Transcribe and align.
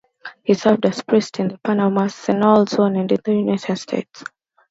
He 0.41 0.55
served 0.55 0.83
as 0.87 1.03
priest 1.03 1.39
in 1.39 1.49
the 1.49 1.59
Panama 1.59 2.09
Canal 2.25 2.65
Zone 2.65 2.95
and 2.95 3.11
in 3.11 3.19
the 3.23 3.33
United 3.33 3.75
States. 3.77 4.23